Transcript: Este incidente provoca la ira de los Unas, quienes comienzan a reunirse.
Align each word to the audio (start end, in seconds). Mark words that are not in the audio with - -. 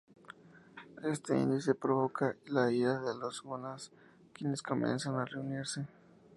Este 1.03 1.37
incidente 1.37 1.75
provoca 1.75 2.35
la 2.47 2.71
ira 2.71 2.99
de 3.01 3.13
los 3.13 3.43
Unas, 3.43 3.91
quienes 4.33 4.63
comienzan 4.63 5.13
a 5.17 5.25
reunirse. 5.25 5.85